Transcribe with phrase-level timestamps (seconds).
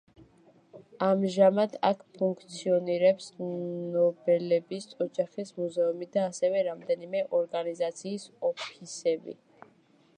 [1.07, 9.37] ამჟამად აქ ფუნქციონირებს ნობელების ოჯახის მუზეუმი და ასევე რამდენიმე ორგანიზაციის ოფისები.